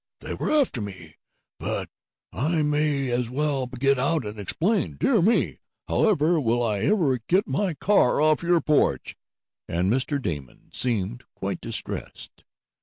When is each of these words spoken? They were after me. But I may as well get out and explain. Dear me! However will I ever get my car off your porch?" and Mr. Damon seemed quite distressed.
They 0.21 0.33
were 0.33 0.49
after 0.49 0.81
me. 0.81 1.17
But 1.59 1.87
I 2.33 2.63
may 2.63 3.11
as 3.11 3.29
well 3.29 3.67
get 3.67 3.99
out 3.99 4.25
and 4.25 4.39
explain. 4.39 4.97
Dear 4.97 5.21
me! 5.21 5.59
However 5.87 6.39
will 6.41 6.63
I 6.63 6.79
ever 6.79 7.19
get 7.27 7.47
my 7.47 7.75
car 7.75 8.19
off 8.19 8.41
your 8.41 8.61
porch?" 8.61 9.15
and 9.69 9.93
Mr. 9.93 10.19
Damon 10.19 10.71
seemed 10.73 11.25
quite 11.35 11.61
distressed. 11.61 12.43